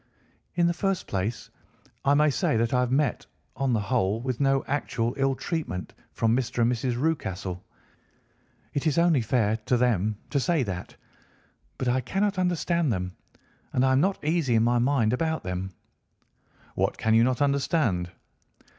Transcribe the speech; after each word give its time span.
"In 0.55 0.65
the 0.65 0.73
first 0.73 1.05
place, 1.05 1.51
I 2.03 2.15
may 2.15 2.31
say 2.31 2.57
that 2.57 2.73
I 2.73 2.79
have 2.79 2.91
met, 2.91 3.27
on 3.55 3.71
the 3.73 3.79
whole, 3.81 4.19
with 4.19 4.39
no 4.39 4.63
actual 4.65 5.13
ill 5.15 5.35
treatment 5.35 5.93
from 6.11 6.35
Mr. 6.35 6.63
and 6.63 6.71
Mrs. 6.71 6.99
Rucastle. 6.99 7.63
It 8.73 8.87
is 8.87 8.97
only 8.97 9.21
fair 9.21 9.57
to 9.67 9.77
them 9.77 10.17
to 10.31 10.39
say 10.39 10.63
that. 10.63 10.95
But 11.77 11.87
I 11.87 12.01
cannot 12.01 12.39
understand 12.39 12.91
them, 12.91 13.15
and 13.73 13.85
I 13.85 13.91
am 13.91 14.01
not 14.01 14.17
easy 14.25 14.55
in 14.55 14.63
my 14.63 14.79
mind 14.79 15.13
about 15.13 15.43
them." 15.43 15.69
"What 16.73 16.97
can 16.97 17.13
you 17.13 17.23
not 17.23 17.39
understand?" 17.39 18.09